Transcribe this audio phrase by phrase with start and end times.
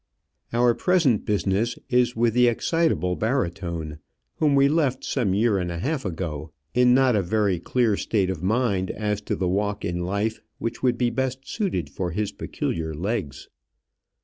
[0.51, 3.99] Our present business is with the excitable barytone,
[4.37, 8.31] whom we left some year and a half ago in not a very clear state
[8.31, 12.31] of mind as to the walk in life which would be best suited for his
[12.31, 13.47] peculiar legs.